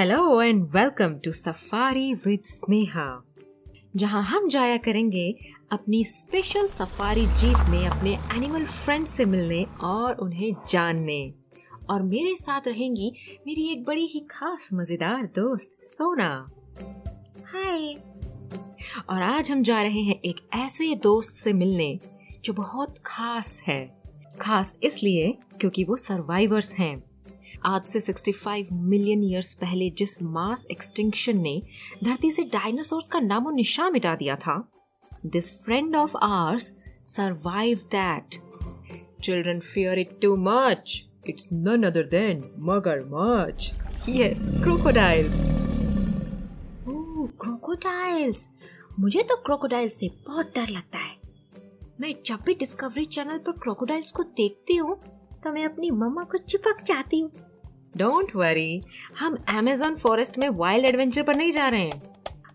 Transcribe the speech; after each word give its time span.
Hello 0.00 0.42
and 0.42 0.62
welcome 0.64 1.14
to 1.14 1.32
safari 1.32 2.14
with 2.14 2.40
Sneha 2.46 3.24
जहाँ 3.96 4.22
हम 4.22 4.48
जाया 4.48 4.76
करेंगे 4.76 5.36
अपनी 5.70 6.04
स्पेशल 6.04 6.66
सफारी 6.66 7.26
जीप 7.26 7.56
में 7.68 7.86
अपने 7.88 8.12
एनिमल 8.14 8.64
फ्रेंड 8.64 9.06
से 9.06 9.24
मिलने 9.24 9.66
और 9.80 10.14
उन्हें 10.14 10.56
जानने। 10.68 11.34
और 11.90 12.02
मेरे 12.02 12.36
साथ 12.36 12.60
रहेंगी 12.66 13.12
मेरी 13.46 13.72
एक 13.72 13.84
बड़ी 13.84 14.06
ही 14.06 14.20
खास 14.20 14.68
मज़ेदार 14.74 15.26
दोस्त, 15.26 15.68
सोना। 15.82 16.48
हाय 17.46 17.94
और 19.10 19.22
आज 19.22 19.50
हम 19.50 19.62
जा 19.62 19.82
रहे 19.82 20.00
हैं 20.00 20.20
एक 20.24 20.40
ऐसे 20.54 20.94
दोस्त 20.94 21.34
से 21.34 21.52
मिलने 21.52 21.98
जो 22.44 22.52
बहुत 22.52 22.94
खास 23.06 23.62
है। 23.66 24.02
खास 24.40 24.76
इसलिए 24.82 25.38
क्योंकि 25.60 25.84
वो 25.84 25.96
सर्वाइवर्स 25.96 26.74
हैं। 26.74 27.09
आज 27.66 27.84
से 27.84 28.00
65 28.00 28.66
मिलियन 28.72 29.24
ईयर्स 29.24 29.52
पहले 29.54 29.88
जिस 29.90 30.22
मास 30.22 30.66
एक्सटिंक्शन 30.70 31.40
ने 31.40 31.62
धरती 32.04 32.30
से 32.30 32.42
डायनासोर्स 32.42 33.06
का 33.06 33.20
नामो 33.20 33.50
निशान 33.50 33.92
मिटा 33.92 34.14
दिया 34.14 34.36
था 34.36 34.54
this 35.26 35.52
friend 35.64 35.96
of 35.96 36.16
ours 36.16 36.72
survive 37.04 37.80
that 37.94 38.38
children 39.22 39.60
fear 39.60 39.98
it 39.98 40.18
too 40.22 40.36
much 40.36 41.04
it's 41.28 41.48
none 41.52 41.82
other 41.82 42.02
than 42.02 42.42
मगरमच्छ 42.58 43.70
यस 44.08 44.48
क्रोकोडाइल्स 44.62 45.44
क्रोकोडाइल्स 47.40 48.48
मुझे 49.00 49.22
तो 49.22 49.36
क्रोकोडाइल 49.36 49.88
से 49.88 50.08
बहुत 50.26 50.52
डर 50.56 50.68
लगता 50.68 50.98
है। 50.98 51.16
मैं 52.00 52.14
जब 52.26 52.38
भी 52.46 52.54
डिस्कवरी 52.54 53.04
चैनल 53.04 53.38
पर 53.38 53.52
क्रोकोडाइल्स 53.52 54.10
को 54.10 54.22
देखती 54.22 54.76
हूँ 54.76 54.96
तो 55.44 55.52
मैं 55.52 55.64
अपनी 55.64 55.90
मम्मा 55.90 56.24
को 56.24 56.38
चिपक 56.38 56.82
जाती 56.86 57.20
हूँ। 57.20 57.30
डोंट 57.96 58.34
वरी 58.36 58.80
हम 59.18 59.36
अमेजोन 59.48 59.94
फॉरेस्ट 59.94 60.38
में 60.38 60.48
वाइल्ड 60.48 60.86
एडवेंचर 60.86 61.22
पर 61.22 61.36
नहीं 61.36 61.52
जा 61.52 61.68
रहे 61.68 61.80
हैं। 61.80 62.02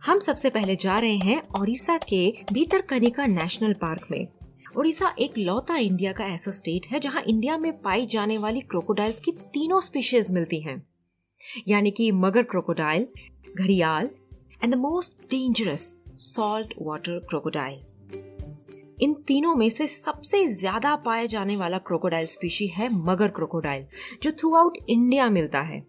हम 0.06 0.20
सबसे 0.20 0.50
पहले 0.50 0.76
जा 0.76 0.96
रहे 0.96 1.16
हैं 1.16 1.42
ओडिशा 1.60 1.98
के 1.98 2.30
भीतर 2.54 2.82
कनिका 2.82 3.26
नेशनल 3.26 3.74
पार्क 3.74 4.08
में। 4.12 4.28
ओडिशा 4.78 5.14
एक 5.20 5.38
लौता 5.38 5.78
इंडिया 5.78 6.12
का 6.12 6.26
ऐसा 6.26 6.52
स्टेट 6.52 6.88
है 6.88 7.00
जहाँ 7.00 7.22
इंडिया 7.22 7.58
में 7.58 7.82
पाई 7.82 8.06
जाने 8.06 8.38
वाली 8.38 8.62
क्रोकोडाइल्स 8.62 9.20
की 9.20 9.32
तीनों 9.32 9.82
स्पीशीज 9.82 10.32
मिलती 10.32 10.60
हैं। 10.62 10.82
यानी 11.68 11.92
कि 11.92 12.12
मगर 12.12 12.44
क्रोकोडाइल 12.44 13.08
घड़ियाल 13.58 14.10
and 14.64 14.74
the 14.74 14.78
most 14.78 15.18
dangerous 15.32 15.96
salt 16.20 16.74
water 16.82 17.20
crocodile 17.20 17.82
इन 18.98 19.14
तीनों 19.28 19.56
में 19.56 19.70
से 19.70 19.88
सबसे 19.88 20.46
ज़्यादा 20.50 20.96
पाए 20.96 21.28
जाने 21.28 21.56
वाला 21.56 21.78
क्रोकोडाइल 21.78 22.26
स्पीशी 22.26 22.68
है 22.68 22.90
मगर 22.92 23.28
क्रोकोडाइल 23.28 23.86
जो 24.24 24.32
थ्रू 24.32 24.54
आउट 24.56 24.78
इंडिया 24.90 25.30
मिलता 25.30 25.62
है। 25.62 25.84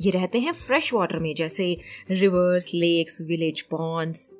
ये 0.00 0.10
रहते 0.10 0.40
हैं 0.40 0.52
फ्रेश 0.52 0.92
वाटर 0.94 1.18
में, 1.18 1.34
जैसे 1.34 1.76
रिवर्स 2.10 2.68
लेक्स 2.74 3.20
विलेज 3.20 3.60
पॉन्ड्स 3.70 4.34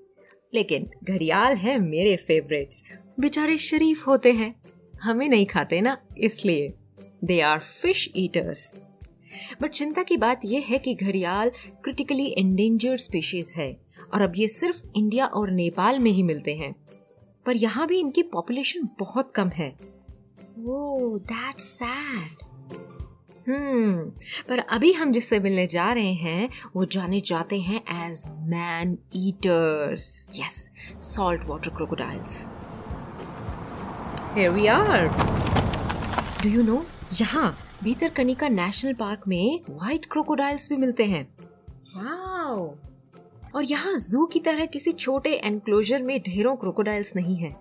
लेकिन 0.52 0.86
घड़ियाल 1.04 1.54
है 1.56 1.78
मेरे 1.80 2.16
फेवरेट्स 2.18 2.82
बेचारे 3.20 3.56
शरीफ 3.58 4.06
होते 4.06 4.32
हैं। 4.32 4.54
हमें 4.94 5.28
नहीं 5.28 5.46
खाते 5.46 5.80
ना, 5.80 5.96
इसलिए। 6.18 6.72
They 7.24 7.40
are 7.40 7.58
fish 7.58 8.08
eaters 8.16 8.74
but 9.62 9.70
चिंता 9.70 10.02
की 10.02 10.16
बात 10.16 10.40
यह 10.44 10.66
है 10.68 10.78
कि 10.78 10.94
घड़ियाल 10.94 11.50
क्रिटिकली 11.84 12.26
एंडेंजर्ड 12.38 13.00
स्पीशीज 13.00 13.52
है। 13.56 13.72
और 14.14 14.22
अब 14.22 14.32
ये 14.36 14.46
सिर्फ़ 14.48 14.82
इंडिया 14.96 15.26
और 15.26 15.50
नेपाल 15.50 15.98
में 15.98 16.10
ही 16.10 16.22
मिलते 16.22 16.54
हैं। 16.54 16.74
पर 17.46 17.56
यहाँ 17.56 17.86
भी 17.86 17.98
इनकी 18.00 18.22
पॉपुलेशन 18.22 18.88
बहुत 19.00 19.32
कम 19.32 19.48
है। 19.48 19.68
वो 20.58 21.20
सैड 21.58 22.42
हम्म 23.48 24.02
पर 24.48 24.58
अभी 24.58 24.92
हम 24.92 25.12
जिससे 25.12 25.38
मिलने 25.40 25.66
जा 25.66 25.92
रहे 25.92 26.12
हैं, 26.14 26.48
वो 26.76 26.84
जाने 26.84 27.20
जाते 27.20 27.60
हैं 27.60 27.80
as 28.06 28.24
man 28.28 28.98
eaters 29.16 30.28
yes 30.34 30.70
salt 31.02 31.44
water 31.46 31.70
crocodiles 31.70 32.50
Here 34.36 34.52
we 34.52 34.62
are. 34.68 35.08
Do 36.42 36.50
you 36.50 36.62
know? 36.68 36.78
यहाँ 37.20 37.56
भीतर 37.82 38.08
कनिका 38.08 38.48
नेशनल 38.48 38.94
पार्क 38.94 39.26
में 39.28 39.60
व्हाइट 39.70 40.04
क्रोकोडाइल्स 40.04 40.68
भी 40.68 40.76
मिलते 40.76 41.04
हैं। 41.04 41.22
वाओ 41.96 42.66
और 43.54 43.64
यहाँ 43.64 43.96
जू 43.98 44.24
की 44.26 44.40
तरह 44.40 44.66
किसी 44.66 44.92
छोटे 44.92 45.34
एनक्लोजर 45.44 46.02
में 46.02 46.18
ढेरों 46.22 46.56
क्रोकोडाइल्स 46.56 47.14
नहीं 47.16 47.36
है। 47.36 47.54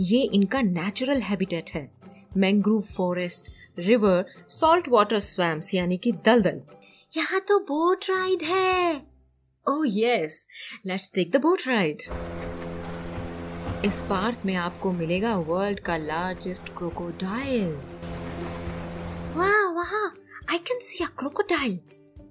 ये 0.00 0.22
इनका 0.34 0.60
नेचुरल 0.62 1.20
हैबिटेट 1.22 1.70
है। 1.74 1.90
Mangrove 2.36 2.80
forest 2.96 3.50
river 3.78 4.24
salt 4.50 4.88
water 4.88 5.18
swamps 5.18 5.74
यानी 5.74 5.96
कि 5.96 6.12
दलदल। 6.26 6.60
यहाँ 7.12 7.40
तो 7.40 7.58
बोट 7.58 8.04
राइड 8.10 8.42
है। 8.42 8.94
ओह 9.66 9.84
yes 9.88 10.46
let's 10.86 11.12
take 11.14 11.30
the 11.30 11.40
boat 11.40 11.66
ride 11.68 12.02
इस 13.84 14.00
पार्क 14.02 14.42
में 14.46 14.54
आपको 14.54 14.92
मिलेगा 14.92 15.34
वर्ल्ड 15.36 15.80
का 15.80 15.96
लार्जेस्ट 15.96 16.68
क्रोकोडाइल 16.68 17.74
वाह 19.36 19.70
वहाँ 19.74 20.06
I 20.50 20.58
can 20.58 20.78
see 20.82 21.04
a 21.04 21.08
crocodile 21.18 21.78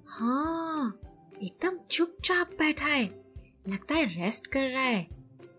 हाँ। 0.08 1.01
एकदम 1.42 1.76
चुपचाप 1.90 2.50
बैठा 2.58 2.86
है। 2.86 3.04
लगता 3.68 3.94
है 3.94 4.04
रेस्ट 4.04 4.46
कर 4.46 4.60
रहा 4.60 4.82
है। 4.82 5.06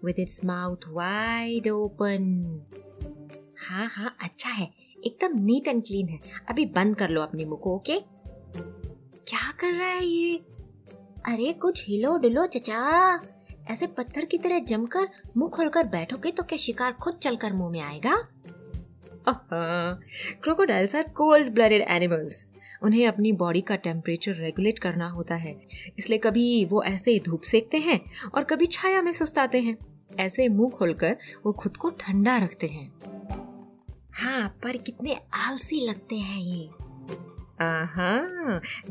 With 0.06 0.20
its 0.20 0.46
mouth 0.46 0.86
wide 0.88 1.68
open 1.70 2.26
हाँ 3.70 3.88
हाँ 3.92 4.16
अच्छा 4.22 4.50
है। 4.50 4.72
एकदम 5.06 5.40
नीट 5.46 5.68
एंड 5.68 5.84
क्लीन 5.84 6.08
है। 6.10 6.20
अभी 6.50 6.66
बंद 6.66 6.96
कर 6.96 7.10
लो 7.10 7.22
अपने 7.22 7.46
मुँह 7.46 7.60
को 7.60 7.76
ओके 7.76 8.00
क्या 9.28 9.52
कर 9.52 9.74
रहा 9.74 9.90
है 9.90 10.06
ये? 10.06 10.38
अरे, 11.26 11.54
कुछ 11.54 11.88
हिलो 11.88 12.18
डुलो, 12.18 12.46
चचा। 12.46 13.20
ऐसे 13.70 13.88
पत्थर 13.88 14.26
की 14.26 14.38
तरह 14.38 14.60
जमकर 14.60 15.10
मुँह 15.38 15.50
खोलकर 15.50 15.88
बैठोगे 15.88 16.32
तो 16.32 16.44
क्या 16.44 16.58
शिकार 16.58 16.94
खुद 16.94 17.14
चलकर 17.14 17.54
मुँह 17.54 17.72
में 17.72 17.82
आएगा? 17.82 18.16
Crocodiles 19.30 20.96
are 20.96 21.04
cold 21.04 21.54
blooded 21.54 21.82
animals 21.82 22.48
उन्हें 22.84 23.08
अपनी 23.08 23.32
बॉडी 23.32 23.62
का 23.62 23.76
टेम्परेचर 23.76 24.34
रेगुलेट 24.34 24.80
करना 24.80 25.08
होता 25.10 25.36
है। 25.36 25.56
इसलिए 26.00 26.18
कभी 26.18 26.66
वो 26.66 26.84
ऐसे 26.84 27.12
ही 27.12 27.20
धूप 27.20 27.42
सेकते 27.42 27.78
हैं 27.78 28.00
और 28.36 28.44
कभी 28.44 28.66
छाया 28.66 29.02
में 29.02 29.12
सुस्ताते 29.14 29.62
हैं। 29.62 29.78
ऐसे 30.20 30.48
मुँह 30.50 30.70
खोलकर 30.70 31.18
वो 31.46 31.52
खुद 31.52 31.78
को 31.78 31.90
ठंडा 31.90 32.38
रखते 32.38 32.68
हैं। 32.68 32.92
हाँ 34.14 34.48
पर 34.64 34.78
कितने 34.78 35.18
आलसी 35.34 35.88
लगते 35.88 36.16
हैं 36.16 36.42
ये। 36.42 36.70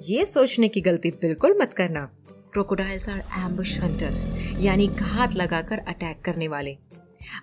ये 0.08 0.24
सोचने 0.26 0.68
की 0.68 0.80
गलती 0.80 1.10
बिल्कुल 1.10 1.58
मत 1.60 1.74
करना। 1.74 2.04
क्रोकोडाइल्स 2.52 3.08
आर 3.08 3.18
एम्बुश 3.18 3.78
हंटर्स 3.80 4.30
यानी 4.60 4.86
घात 4.86 5.32
लगाकर 5.32 5.78
अटैक 5.78 6.20
करने 6.20 6.48
वाले। 6.48 6.76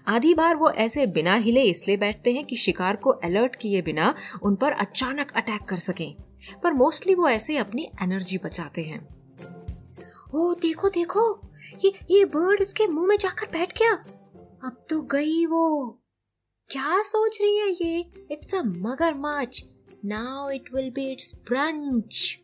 आधी 0.07 0.33
बार 0.33 0.55
वो 0.55 0.69
ऐसे 0.69 1.05
बिना 1.07 1.35
हिले 1.35 1.61
इसलिए 1.61 1.97
बैठते 1.97 2.31
हैं 2.33 2.43
कि 2.45 2.55
शिकार 2.55 2.95
को 2.95 3.09
अलर्ट 3.09 3.55
किए 3.55 3.81
बिना 3.81 4.13
उन 4.43 4.55
पर 4.55 4.71
अचानक 4.71 5.31
अटैक 5.31 5.61
कर 5.61 5.77
सकें। 5.77 6.15
पर 6.63 6.73
मोस्टली 6.73 7.15
वो 7.15 7.29
ऐसे 7.29 7.57
अपनी 7.57 7.91
एनर्जी 8.01 8.37
बचाते 8.37 8.81
हैं। 8.81 9.19
ओ, 10.35 10.53
देखो 10.53 10.89
देखो, 10.89 11.41
ये 11.85 11.93
ये 12.11 12.25
बर्ड 12.25 12.61
उसके 12.61 12.87
मुँह 12.87 13.07
में 13.07 13.17
जाकर 13.17 13.47
बैठ 13.47 13.79
गया। 13.79 13.93
अब 14.63 14.85
तो 14.89 15.01
गई 15.01 15.45
वो। 15.45 15.89
क्या 16.69 17.01
सोच 17.01 17.37
रही 17.41 17.57
है 17.57 17.71
ये? 17.71 18.11
इट्स 18.31 18.55
अ 18.55 18.61
मगरमच्छ। 18.61 19.63
Now 20.05 20.49
it 20.49 20.73
will 20.75 20.91
be 20.91 21.11
its 21.11 21.35
brunch 21.35 22.39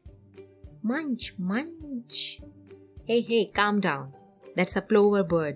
munch 0.86 1.34
munch 1.42 2.38
hey 3.10 3.20
hey 3.20 3.44
calm 3.44 3.80
down 3.80 4.08
that's 4.56 4.78
a 4.78 4.82
plover 4.82 5.22
bird 5.22 5.56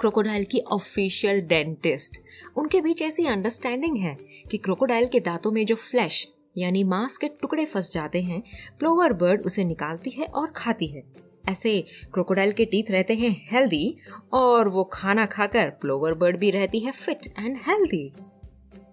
crocodile 0.00 0.44
की 0.44 0.60
ऑफिशियल 0.60 1.40
डेंटिस्ट 1.40 2.16
उनके 2.56 2.80
बीच 2.80 3.02
ऐसी 3.02 3.26
अंडरस्टैंडिंग 3.26 3.96
है 3.96 4.14
कि 4.50 4.58
क्रोकोडाइल 4.58 5.06
के 5.06 5.20
दांतों 5.20 5.50
में 5.50 5.66
जो 5.66 5.74
फ्लैश 5.74 6.28
यानी 6.56 6.84
मांस 6.84 7.16
के 7.16 7.28
टुकड़े 7.28 7.64
फंस 7.64 7.92
जाते 7.92 8.22
हैं 8.22 8.42
प्लोवर 8.78 9.12
बर्ड 9.12 9.42
उसे 9.42 9.64
निकालती 9.64 10.10
है 10.10 10.26
और 10.26 10.52
खाती 10.56 10.86
है। 10.86 11.02
ऐसे 11.48 11.84
क्रोकोडाइल 12.12 12.52
के 12.52 12.64
टीथ 12.64 12.90
रहते 12.90 13.14
हैं 13.14 13.48
हेल्दी 13.50 13.96
और 14.32 14.68
वो 14.68 14.84
खाना 14.84 15.26
खाकर 15.26 15.70
प्लोवर 15.70 16.14
बर्ड 16.14 16.36
भी 16.36 16.50
रहती 16.50 16.80
है 16.80 16.92
फिट 16.92 17.26
एंड 17.38 17.56
हेल्दी। 17.56 18.12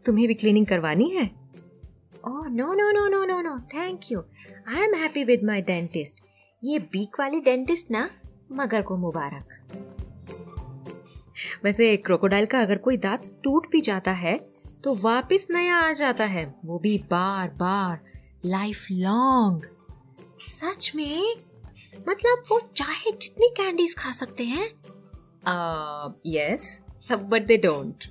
तुम्हें 0.06 0.28
भी 0.28 0.34
क्लीनिंग 0.34 0.66
करवानी 0.66 1.10
है? 1.10 1.32
ओह, 2.28 2.48
no 2.50 2.74
no 2.74 2.92
no 2.92 3.08
no 3.08 3.26
no 3.26 3.42
no, 3.42 3.60
thank 3.60 4.00
you. 4.12 4.20
I 4.68 4.84
am 4.84 4.94
happy 4.96 5.24
with 5.24 5.44
my 5.44 5.62
dentist. 5.62 6.22
ये 6.64 6.80
बीक 6.80 7.20
वाली 7.20 7.40
डेंटिस्ट 7.40 7.92
ना, 7.92 8.10
मगर 8.52 8.82
को 8.82 8.98
मुबारक। 8.98 9.48
वैसे 11.64 11.98
क्रोकोडाइल 11.98 12.46
का 12.46 12.60
अगर 12.60 12.78
कोई 12.78 12.98
दांत 12.98 13.42
टूट 13.44 13.72
भी 13.72 13.82
जाता 13.82 14.12
है 14.12 14.53
तो 14.84 14.94
वापस 14.94 15.48
नया 15.52 15.76
आ 15.78 15.92
जाता 15.94 16.24
है। 16.26 16.44
वो 16.66 16.80
भी 16.80 16.98
बार 17.12 17.50
बार 17.50 18.00
लाइफ 18.46 18.86
लॉन्ग 18.92 19.68
सच 20.48 20.92
में? 20.96 21.36
मतलब 22.10 22.44
वो 22.50 22.60
चाहे 22.76 23.12
जितनी 23.12 23.50
कैंडीज 23.58 23.96
खा 23.98 24.12
सकते 24.12 24.44
हैं? 24.46 24.66
यस 26.28 26.84
बट 27.12 27.46
दे 27.46 27.58
डोंट 27.58 28.06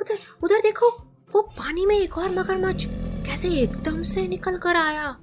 उधर 0.00 0.18
उधर 0.42 0.60
देखो 0.62 0.90
वो 1.34 1.42
पानी 1.58 1.86
में 1.86 1.98
एक 1.98 2.18
और 2.18 2.30
मगरमच्छ 2.30 2.84
कैसे 2.86 3.48
एकदम 3.60 4.02
से 4.04 4.26
निकल 4.28 4.58
कर 4.58 4.76
आया। 4.76 5.16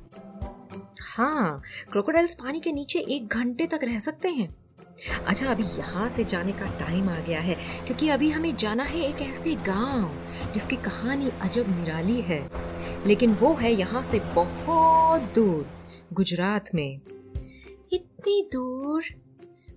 हाँ 1.08 1.62
क्रोकोडाइल्स 1.92 2.34
पानी 2.34 2.60
के 2.60 2.72
नीचे 2.72 3.00
एक 3.10 3.28
घंटे 3.28 3.68
तक 3.68 3.80
रह 3.84 4.00
सकते 4.00 4.30
हैं। 4.30 4.56
अच्छा 5.28 5.48
अभी 5.48 5.64
यहाँ 5.64 6.10
से 6.10 6.24
जाने 6.24 6.52
का 6.52 6.66
टाइम 6.80 7.10
आ 7.10 7.20
गया 7.20 7.40
है 7.40 7.56
क्योंकि 7.86 8.10
अभी 8.10 8.30
हमें 8.32 8.56
जाना 8.56 8.84
है 8.84 9.02
एक 9.02 9.22
ऐसे 9.22 9.56
गाँव 9.56 10.12
जिसकी 10.54 10.76
कहानी 10.76 11.30
अजब 11.42 11.80
निराली 11.80 12.22
है। 12.22 12.50
लेकिन 13.08 13.34
वो 13.34 13.54
है 13.54 13.74
यहाँ 13.74 14.04
से 14.04 14.20
बहुत 14.20 15.22
दूर 15.22 15.66
गुजरात 16.14 16.70
में। 16.76 17.02
इतनी 17.94 18.50
दूर? 18.54 19.04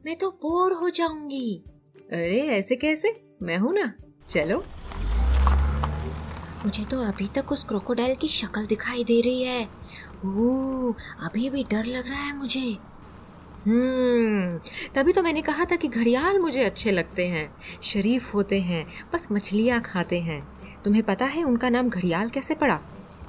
मैं 0.06 0.16
तो 0.16 0.30
बोर 0.30 0.72
हो 0.72 0.90
जाऊँगी। 0.90 1.64
अरे 2.12 2.40
ऐसे 2.40 2.76
कैसे? 2.76 3.20
मैं 3.42 3.58
हूँ 3.58 3.74
ना। 3.74 3.92
चलो। 4.28 4.64
मुझे 6.64 6.84
तो 6.84 7.00
अभी 7.00 7.28
तक 7.28 7.52
उस 7.52 7.64
क्रोकोडाइल 7.64 8.14
की 8.14 8.28
शक्ल 8.28 8.66
दिखाई 8.66 9.04
दे 9.04 9.20
रही 9.20 9.42
है। 9.42 9.64
ओ, 10.24 10.92
अभी 11.22 11.50
भी 11.50 11.64
डर 11.64 11.84
लग 11.84 12.08
रहा 12.08 12.22
है 12.22 12.36
मुझे। 12.36 12.76
हम्म 13.66 14.58
तभी 14.94 15.12
तो 15.12 15.22
मैंने 15.22 15.42
कहा 15.42 15.64
था 15.64 15.76
कि 15.76 15.88
घड़ियाल 15.88 16.38
मुझे 16.38 16.64
अच्छे 16.64 16.90
लगते 16.90 17.26
हैं, 17.26 17.48
शरीफ 17.82 18.34
होते 18.34 18.60
हैं, 18.60 18.86
बस 19.12 19.28
मछलियाँ 19.32 19.80
खाते 19.82 20.18
हैं। 20.20 20.42
तुम्हें 20.84 21.02
पता 21.02 21.24
है 21.26 21.42
उनका 21.42 21.68
नाम 21.68 21.88
घड़ियाल 21.88 22.28
कैसे 22.28 22.54
पड़ा? 22.54 22.78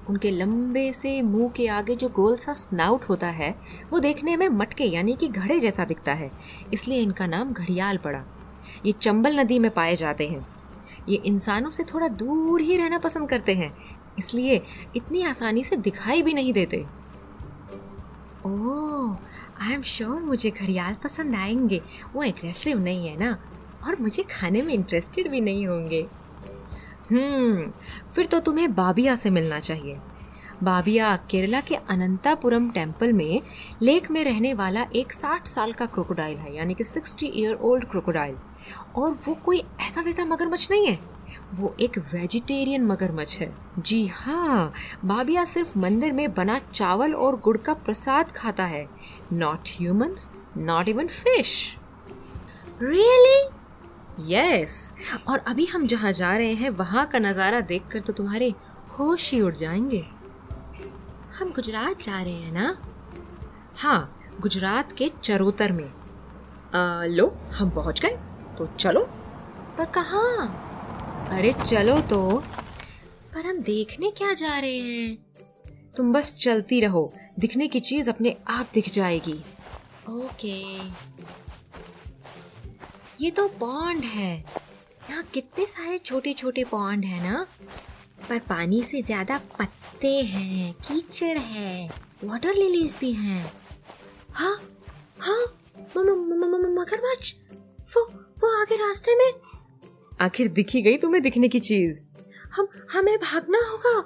उनके 0.09 0.31
लंबे 0.31 0.91
से 0.93 1.21
मुँह 1.21 1.49
के 1.49 1.67
आगे 1.67 1.95
जो 1.95 2.09
गोल 2.09 2.35
सा 2.35 2.53
स्नाउट 2.53 3.03
होता 3.03 3.27
है, 3.27 3.53
वो 3.91 3.99
देखने 3.99 4.35
में 4.37 4.47
मटके 4.49 4.83
यानी 4.83 5.13
कि 5.13 5.27
घड़े 5.27 5.59
जैसा 5.59 5.85
दिखता 5.85 6.13
है, 6.13 6.29
इसलिए 6.73 6.99
इनका 6.99 7.27
नाम 7.27 7.53
घड़ियाल 7.53 7.97
पड़ा। 7.97 8.23
ये 8.85 8.91
चंबल 8.91 9.39
नदी 9.39 9.59
में 9.59 9.71
पाए 9.71 9.95
जाते 9.95 10.27
हैं। 10.27 10.45
ये 11.09 11.21
इंसानों 11.25 11.71
से 11.71 11.83
थोड़ा 11.83 12.07
दूर 12.07 12.61
ही 12.61 12.77
रहना 12.77 12.97
पसंद 12.99 13.29
करते 13.29 13.53
हैं, 13.53 13.73
इसलिए 14.19 14.61
इतनी 14.95 15.23
आसानी 15.23 15.63
से 15.63 15.75
दिखाई 15.77 16.21
भी 16.21 16.33
नहीं 16.33 16.53
देते। 16.53 16.85
ओह 18.45 19.17
आई 19.61 19.73
एम 19.73 19.81
श्योर 19.81 20.21
मुझे 20.21 20.49
घड़ियाल 20.51 20.93
पसंद 20.93 21.35
आएँगे। 21.35 21.81
वो 22.13 22.23
एग्रेसिव 22.23 22.79
नहीं 22.79 23.07
है 23.07 23.17
ना? 23.17 23.37
और 23.87 23.99
मुझे 24.01 24.23
खाने 24.23 24.61
में 24.61 24.73
इंटरेस्टेड 24.73 25.29
भी 25.29 25.41
नहीं 25.41 25.67
होंगे। 25.67 26.01
हम्म 27.11 27.71
फिर 28.15 28.25
तो 28.25 28.39
तुम्हें 28.39 28.73
बाबिया 28.75 29.15
से 29.15 29.29
मिलना 29.29 29.59
चाहिए। 29.59 29.97
बाबिया 30.63 31.15
केरला 31.29 31.61
के 31.61 31.75
अनंतापुरम 31.75 32.69
टेंपल 32.69 33.13
में 33.13 33.41
लेक 33.81 34.11
में 34.11 34.23
रहने 34.23 34.53
वाला 34.53 34.85
एक 34.95 35.13
साठ 35.13 35.47
साल 35.47 35.73
का 35.73 35.85
क्रोकोडाइल 35.85 36.37
है, 36.37 36.55
यानी 36.55 36.73
कि 36.73 36.83
सिक्सटी 36.83 37.31
ईयर 37.35 37.53
ओल्ड 37.53 37.85
क्रोकोडाइल 37.85 38.35
और 38.95 39.11
वो 39.27 39.33
कोई 39.35 39.63
ऐसा 39.81 40.01
वैसा 40.01 40.25
मगरमच्छ 40.25 40.71
नहीं 40.71 40.87
है। 40.87 41.14
वो 41.53 41.75
एक 41.79 41.97
वेजिटेरियन 42.13 42.85
मगरमच्छ 42.85 43.37
है। 43.37 43.51
जी 43.79 44.05
हाँ 44.07 44.71
बाबिया 45.05 45.45
सिर्फ़ 45.45 45.77
मंदिर 45.79 46.11
में 46.11 46.33
बना 46.33 46.59
चावल 46.73 47.13
और 47.13 47.39
गुड़ 47.39 47.57
का 47.57 47.73
प्रसाद 47.73 48.31
खाता 48.31 48.65
है। 48.65 48.87
Not 49.33 49.69
humans 49.69 50.29
not 50.57 50.87
even 50.87 51.07
fish 51.07 51.75
really 52.81 54.33
yes 54.33 54.93
और 55.27 55.39
अभी 55.39 55.65
हम 55.65 55.87
जहाँ 55.87 56.11
जा 56.11 56.35
रहे 56.37 56.53
हैं 56.53 56.69
वहाँ 56.69 57.05
का 57.07 57.19
नज़ारा 57.19 57.59
देखकर 57.61 57.99
तो 57.99 58.13
तुम्हारे 58.13 58.53
होश 58.99 59.31
ही 59.31 59.41
उड़ 59.41 59.53
जाएँगे। 59.55 60.05
हम 61.39 61.51
गुजरात 61.51 62.01
जा 62.01 62.21
रहे 62.21 62.33
हैं 62.33 62.51
ना? 62.51 62.77
हाँ 63.77 64.17
गुजरात 64.41 64.91
के 64.91 65.11
चरोतर 65.23 65.71
में। 65.71 65.89
आ, 66.75 67.05
लो 67.05 67.27
हम 67.53 67.69
पहुँच 67.69 68.01
गए 68.01 68.17
तो 68.57 68.67
चलो। 68.79 69.03
पर 69.77 69.85
कहा? 69.85 70.21
अरे 71.31 71.53
चलो 71.53 71.99
तो। 72.01 72.39
पर 73.33 73.45
हम 73.45 73.57
देखने 73.59 74.11
क्या 74.11 74.33
जा 74.33 74.59
रहे 74.59 74.77
हैं? 74.77 75.17
तुम 75.97 76.13
बस 76.13 76.33
चलती 76.33 76.81
रहो। 76.81 77.13
दिखने 77.39 77.67
की 77.67 77.79
चीज़ 77.79 78.09
अपने 78.09 78.35
आप 78.47 78.69
दिख 78.73 78.89
जाएगी। 78.89 79.33
ओके। 80.09 80.57
ये 83.21 83.31
तो 83.31 83.47
पॉन्ड 83.47 84.03
है। 84.03 84.37
यहाँ 85.09 85.23
कितने 85.23 85.65
सारे 85.65 85.97
छोटे 85.97 86.33
छोटे 86.33 86.63
पॉन्ड 86.63 87.05
है 87.05 87.31
ना? 87.31 87.45
पर 88.29 88.39
पानी 88.39 88.83
से 88.83 89.01
ज़्यादा 89.01 89.37
पत्ते 89.59 90.21
हैं, 90.21 90.73
कीचड़ 90.73 91.37
है 91.37 91.87
वाटर 92.23 92.53
लिलीज 92.53 92.97
भी 92.99 93.11
हैं। 93.13 93.51
हाँ 94.31 94.59
हाँ 95.19 95.45
मगरमच्छ। 95.97 97.35
वो 97.97 98.03
वो 98.39 98.61
आगे 98.61 98.75
रास्ते 98.75 99.15
में 99.15 99.31
आखिर 100.21 100.47
दिखी 100.47 100.81
गई 100.81 100.97
तुम्हें 100.97 101.23
दिखने 101.23 101.47
की 101.47 101.59
चीज़? 101.59 102.05
हम, 102.51 102.67
हमें 102.91 103.17
भागना 103.17 103.59
होगा। 103.71 103.99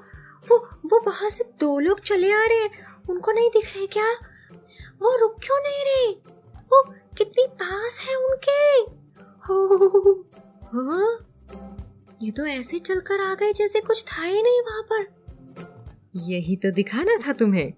वो 0.52 0.58
वो 0.86 1.04
वहाँ 1.08 1.30
से 1.30 1.44
दो 1.44 1.80
लोग 1.80 2.00
चले 2.00 2.32
आ 2.32 2.46
रहे 2.46 2.58
हैं। 2.58 2.70
उनको 3.10 3.32
नहीं 3.32 3.50
दिख 3.50 3.78
रहे 3.78 3.88
क्या? 3.88 4.14
वो 5.02 5.20
रुक 5.20 5.36
क्यों 5.40 5.64
नहीं 5.64 5.86
रहे? 5.86 6.14
वो 6.58 6.84
कितनी 6.92 7.48
पास 7.48 8.06
है 8.10 8.16
उनके। 8.16 8.80
हो 9.48 10.30
हाँ 10.74 11.26
ये 12.22 12.32
तो 12.32 12.46
ऐसे 12.46 12.80
चलकर 12.80 13.22
आ 13.22 13.34
गए 13.36 13.54
जैसे 13.54 13.82
कुछ 13.82 14.04
था 14.04 14.24
ही 14.24 14.42
नहीं 14.42 14.62
वहाँ 14.62 14.82
पर। 14.82 15.20
यही 16.16 16.56
तो 16.56 16.72
दिखाना 16.72 17.28
था 17.28 17.34
तुम्हें। 17.34 17.74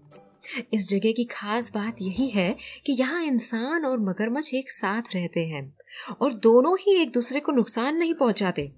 इस 0.73 0.89
जगह 0.89 1.11
की 1.11 1.23
खास 1.23 1.71
बात 1.73 1.95
यही 2.01 2.27
है 2.27 2.55
कि 2.85 2.93
यहाँ 2.93 3.23
इंसान 3.23 3.85
और 3.85 3.99
मगरमच्छ 3.99 4.53
एक 4.53 4.71
साथ 4.71 5.01
रहते 5.15 5.47
हैं। 5.47 5.77
और 6.21 6.33
दोनों 6.33 6.77
ही 6.81 7.01
एक 7.01 7.11
दूसरे 7.11 7.39
को 7.39 7.51
नुकसान 7.51 7.95
नहीं 7.95 8.13
पहुंचाते। 8.13 8.71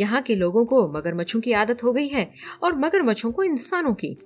यहाँ 0.00 0.22
के 0.22 0.34
लोगों 0.34 0.64
को 0.64 0.88
मगरमच्छों 0.88 1.40
की 1.40 1.52
आदत 1.52 1.84
हो 1.84 1.92
गई 1.92 2.08
है 2.08 2.30
और 2.62 2.76
मगरमच्छों 2.76 3.32
को 3.32 3.42
इंसानों 3.42 3.94
की। 3.94 4.16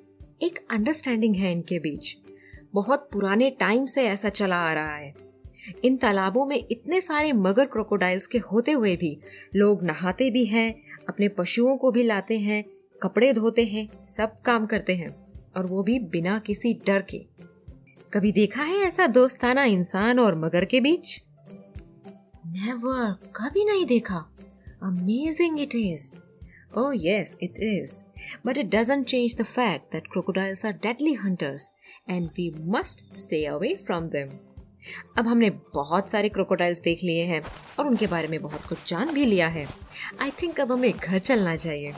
एक 0.43 0.67
अंडरस्टैंडिंग 0.71 1.37
है 1.37 1.53
इनके 1.53 1.79
बीच। 1.79 2.17
बहुत 2.75 3.09
पुराने 3.13 3.51
टाइम 3.51 3.87
से 3.87 4.03
ऐसा 4.03 4.29
चला 4.29 4.57
आ 4.57 4.73
रहा 4.73 4.97
है। 4.97 5.15
इन 5.85 5.97
तालाबों 5.97 6.47
में 6.47 6.65
इतने 6.71 7.01
सारे 7.01 7.33
मगर 7.33 7.65
क्रोकोडाइल्स 7.65 8.27
के 8.27 8.39
होते 8.39 8.73
हुए 8.73 8.97
भी 8.97 9.21
लोग 9.55 9.85
नहाते 9.85 10.31
भी 10.31 10.45
हैं, 10.45 10.83
अपने 11.09 11.29
पशुओं 11.29 11.77
को 11.77 11.91
भी 11.91 12.03
लाते 12.03 12.39
हैं, 12.39 12.65
कपड़े 13.03 13.33
धोते 13.33 13.65
हैं, 13.65 14.05
सब 14.05 14.41
काम 14.41 14.67
करते 14.67 14.95
हैं 14.95 15.17
और 15.57 15.67
वो 15.67 15.83
भी 15.83 15.99
बिना 15.99 16.39
किसी 16.39 16.75
डर 16.75 17.03
के। 17.03 17.27
कभी 18.13 18.33
देखा 18.33 18.63
है 18.63 18.77
ऐसा 18.77 19.07
दोस्ताना 19.07 19.65
इंसान 19.65 20.19
और 20.19 20.39
मगर 20.39 20.65
के 20.65 20.81
बीच? 20.81 21.26
नेवर 22.57 23.13
कभी 23.37 23.65
नहीं 23.65 23.87
देखा. 23.87 24.17
Amazing 24.83 25.61
it 25.61 25.75
is 25.75 26.15
Oh 26.79 26.91
yes, 26.93 27.29
it 27.43 27.59
is. 27.67 27.91
But 28.47 28.59
it 28.63 28.71
doesn't 28.75 29.05
change 29.05 29.35
the 29.37 29.45
fact 29.45 29.95
that 29.95 30.09
crocodiles 30.15 30.65
are 30.65 30.73
deadly 30.87 31.13
hunters 31.25 31.63
and 32.11 32.31
we 32.39 32.47
must 32.75 32.99
stay 33.23 33.41
away 33.53 33.71
from 33.89 34.09
them. 34.15 34.31
अब 35.19 35.27
हमने 35.27 35.51
बहुत 35.51 36.11
सारे 36.11 36.29
क्रोकोडाइल्स 36.29 36.81
देख 36.81 37.03
लिए 37.05 37.25
हैं 37.25 37.43
और 37.79 37.87
उनके 37.87 38.07
बारे 38.07 38.29
में 38.29 38.43
बहुत 38.43 38.67
कुछ 38.67 38.79
जान 38.89 39.15
भी 39.15 39.25
लिया 39.25 39.49
है. 39.49 39.67
आई 40.23 40.31
थिंक 40.31 40.61
अब 40.61 40.73
हमें 40.73 40.93
घर 40.93 41.19
चलना 41.19 41.57
चाहिए. 41.57 41.93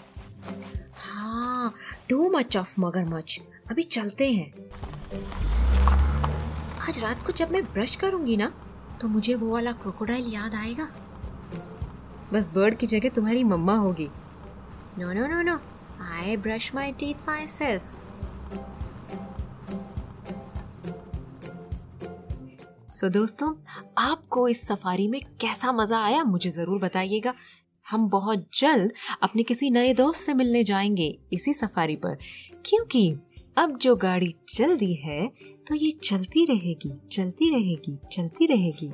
हाँ 0.95 1.75
टू 2.09 2.31
मच 2.31 2.57
ऑफ़ 2.57 2.75
मगरमच्छ. 2.81 3.41
अभी 3.71 3.83
चलते 3.83 4.33
हैं. 4.33 4.53
आज 6.81 6.99
रात 6.99 7.27
को 7.27 7.33
जब 7.33 7.51
मैं 7.51 7.65
ब्रश 7.65 7.97
करूँगी 7.97 8.37
ना 8.37 8.68
तो 9.01 9.09
मुझे 9.09 9.35
वो 9.35 9.53
वाला 9.53 9.73
क्रोकोडाइल 9.73 10.33
याद 10.33 10.55
आएगा। 10.55 10.89
बस 12.33 12.51
बर्ड 12.55 12.77
की 12.77 12.87
जगह 12.87 13.09
तुम्हारी 13.09 13.45
मम्मा 13.45 13.77
होगी। 13.77 14.09
No 14.99 15.13
no 15.13 15.27
no 15.27 15.41
no 15.43 15.59
I 16.13 16.37
brush 16.37 16.75
my 16.75 16.93
teeth 16.93 17.29
myself 17.47 17.97
so 22.93 23.09
दोस्तों 23.09 23.53
आपको 23.99 24.49
इस 24.49 24.67
सफारी 24.67 25.09
में 25.09 25.21
कैसा 25.41 25.73
मज़ा 25.73 26.03
आया 26.05 26.23
मुझे 26.25 26.51
ज़रूर 26.51 26.79
बताइएगा। 26.79 27.35
हम 27.87 28.09
बहुत 28.09 28.47
जल्द 28.55 28.93
अपने 29.23 29.43
किसी 29.43 29.71
नए 29.71 29.93
दोस्त 29.95 30.21
से 30.21 30.35
मिलने 30.35 30.63
जाएँगे 30.65 31.07
इसी 31.33 31.53
सफारी 31.55 31.97
पर। 31.97 32.17
क्योंकि 32.67 33.03
अब 33.59 33.79
जो 33.79 33.97
गाड़ी 33.97 34.35
चल 34.49 34.77
दी 34.77 34.95
है 34.95 35.27
तो 35.69 35.75
ये 35.75 35.91
चलती 35.91 36.45
रहेगी 36.45 37.09
चलती 37.13 37.51
रहेगी 37.55 37.99
चलती 38.13 38.47
रहेगी। 38.47 38.89